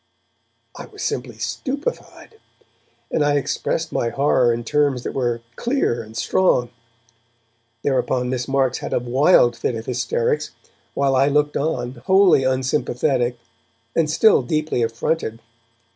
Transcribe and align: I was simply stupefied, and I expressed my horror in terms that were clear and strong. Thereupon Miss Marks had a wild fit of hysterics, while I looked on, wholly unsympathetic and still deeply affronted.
I 0.75 0.87
was 0.87 1.03
simply 1.03 1.37
stupefied, 1.37 2.39
and 3.11 3.23
I 3.23 3.35
expressed 3.35 3.91
my 3.91 4.09
horror 4.09 4.51
in 4.51 4.63
terms 4.63 5.03
that 5.03 5.11
were 5.13 5.41
clear 5.57 6.01
and 6.01 6.17
strong. 6.17 6.71
Thereupon 7.83 8.27
Miss 8.31 8.47
Marks 8.47 8.79
had 8.79 8.93
a 8.93 8.99
wild 8.99 9.55
fit 9.55 9.75
of 9.75 9.85
hysterics, 9.85 10.55
while 10.95 11.15
I 11.15 11.27
looked 11.27 11.55
on, 11.55 12.01
wholly 12.07 12.43
unsympathetic 12.43 13.37
and 13.95 14.09
still 14.09 14.41
deeply 14.41 14.81
affronted. 14.81 15.39